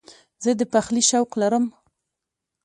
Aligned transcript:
زه 0.43 0.51
د 0.59 0.61
پخلي 0.73 1.03
شوق 1.09 1.29
لرم. 1.41 1.65